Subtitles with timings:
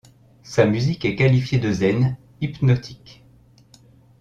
[0.41, 3.23] Sa musique est qualifiée de zen, hypnotique.